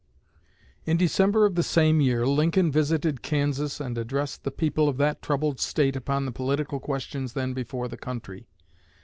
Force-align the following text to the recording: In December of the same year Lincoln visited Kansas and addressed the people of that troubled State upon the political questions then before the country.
In 0.83 0.97
December 0.97 1.45
of 1.45 1.53
the 1.53 1.61
same 1.61 2.01
year 2.01 2.25
Lincoln 2.25 2.71
visited 2.71 3.21
Kansas 3.21 3.79
and 3.79 3.99
addressed 3.99 4.43
the 4.43 4.49
people 4.49 4.89
of 4.89 4.97
that 4.97 5.21
troubled 5.21 5.59
State 5.59 5.95
upon 5.95 6.25
the 6.25 6.31
political 6.31 6.79
questions 6.79 7.33
then 7.33 7.53
before 7.53 7.87
the 7.87 7.97
country. 7.97 8.47